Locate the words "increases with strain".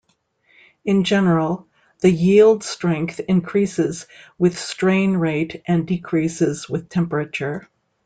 3.19-5.13